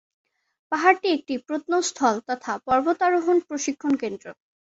পাহাড়টি 0.71 1.07
একটি 1.17 1.33
প্রত্নস্থল 1.47 2.15
তথা 2.29 2.53
পর্বতারোহণ 2.67 3.37
প্রশিক্ষণ 3.47 3.93
কেন্দ্র। 4.01 4.25